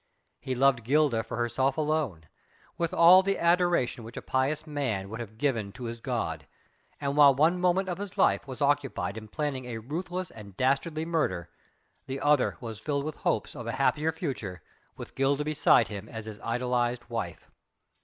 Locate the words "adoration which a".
3.37-4.21